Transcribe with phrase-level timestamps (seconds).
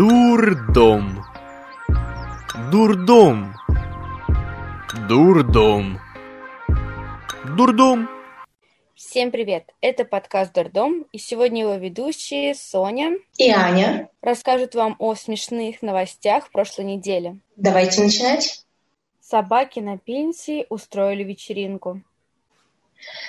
[0.00, 1.22] Дурдом.
[2.70, 3.54] Дурдом.
[5.06, 6.00] Дурдом.
[7.54, 8.08] Дурдом.
[8.94, 9.74] Всем привет!
[9.82, 16.50] Это подкаст Дурдом, и сегодня его ведущие Соня и Аня расскажут вам о смешных новостях
[16.50, 17.38] прошлой недели.
[17.56, 18.64] Давайте начинать.
[19.20, 22.00] Собаки на пенсии устроили вечеринку.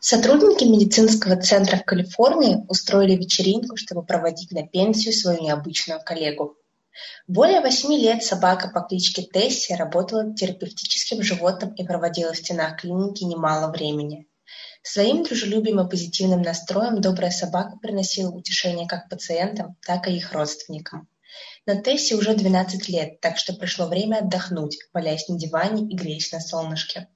[0.00, 6.56] Сотрудники медицинского центра в Калифорнии устроили вечеринку, чтобы проводить на пенсию свою необычную коллегу.
[7.26, 13.24] Более восьми лет собака по кличке Тесси работала терапевтическим животным и проводила в стенах клиники
[13.24, 14.26] немало времени.
[14.82, 21.08] Своим дружелюбием и позитивным настроем добрая собака приносила утешение как пациентам, так и их родственникам.
[21.64, 26.32] Но Тессе уже 12 лет, так что пришло время отдохнуть, валяясь на диване и греясь
[26.32, 27.08] на солнышке.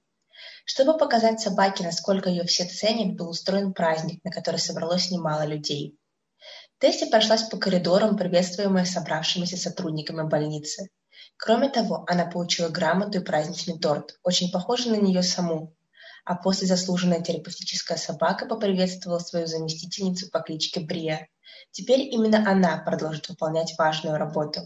[0.69, 5.97] Чтобы показать собаке, насколько ее все ценят, был устроен праздник, на который собралось немало людей.
[6.81, 10.91] Тесси прошлась по коридорам, приветствуемая собравшимися сотрудниками больницы.
[11.37, 15.73] Кроме того, она получила грамоту и праздничный торт, очень похожий на нее саму.
[16.25, 21.29] А после заслуженная терапевтическая собака поприветствовала свою заместительницу по кличке Брия.
[21.71, 24.63] Теперь именно она продолжит выполнять важную работу.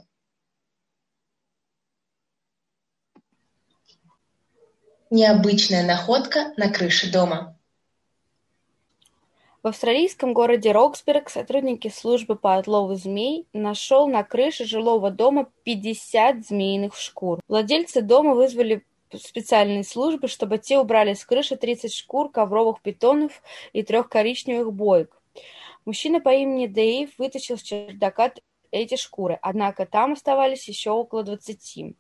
[5.13, 7.59] Необычная находка на крыше дома.
[9.61, 16.47] В австралийском городе Роксберг сотрудники службы по отлову змей нашел на крыше жилого дома 50
[16.47, 17.41] змеиных шкур.
[17.49, 23.83] Владельцы дома вызвали специальные службы, чтобы те убрали с крыши 30 шкур ковровых питонов и
[23.83, 25.21] трех коричневых боек.
[25.85, 28.33] Мужчина по имени Дэйв вытащил с чердака
[28.71, 31.97] эти шкуры, однако там оставались еще около двадцати.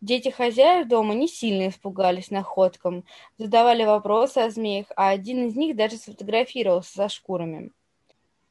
[0.00, 3.04] Дети хозяев дома не сильно испугались находкам,
[3.38, 7.72] задавали вопросы о змеях, а один из них даже сфотографировался со шкурами.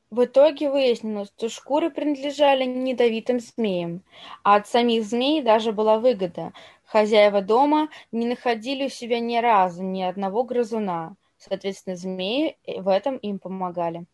[0.09, 4.01] В итоге выяснилось, что шкуры принадлежали не ядовитым змеям,
[4.43, 6.53] а от самих змей даже была выгода.
[6.85, 13.17] Хозяева дома не находили у себя ни разу ни одного грызуна, соответственно, змеи в этом
[13.17, 14.05] им помогали.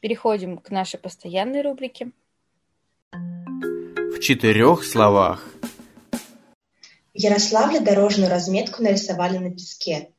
[0.00, 2.12] Переходим к нашей постоянной рубрике
[4.22, 5.44] четырех словах.
[6.12, 10.10] В Ярославле дорожную разметку нарисовали на песке.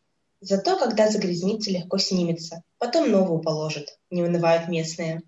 [0.42, 2.64] Зато, когда загрязнится, легко снимется.
[2.80, 5.22] Потом новую положат, не унывают местные.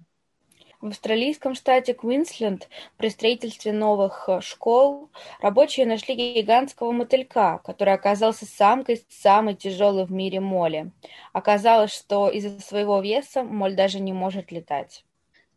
[0.82, 5.10] В австралийском штате Квинсленд при строительстве новых э, школ
[5.40, 10.92] рабочие нашли гигантского мотылька, который оказался самкой самой тяжелой в мире моли.
[11.32, 15.06] Оказалось, что из-за своего веса моль даже не может летать.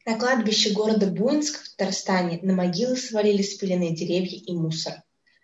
[0.09, 4.95] На кладбище города Буинск в Татарстане на могилы свалили спиленные деревья и мусор.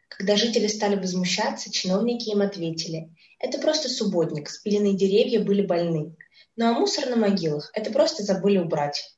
[0.08, 6.16] Когда жители стали возмущаться, чиновники им ответили: "Это просто субботник, спиленные деревья были больны.
[6.56, 9.14] Ну а мусор на могилах это просто забыли убрать".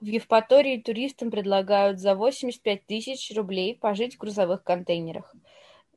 [0.00, 5.34] В Евпатории туристам предлагают за 85 тысяч рублей пожить в грузовых контейнерах.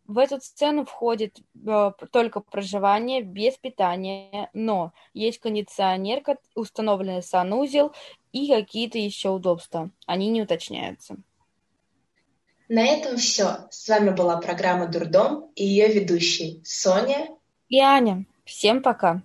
[0.05, 6.21] В эту цену входит э, только проживание без питания, но есть кондиционер,
[6.55, 7.93] установленный санузел
[8.33, 9.91] и какие-то еще удобства.
[10.05, 11.15] Они не уточняются.
[12.67, 13.67] На этом все.
[13.71, 17.29] С вами была программа Дурдом и ее ведущие Соня
[17.69, 18.25] и Аня.
[18.45, 19.23] Всем пока.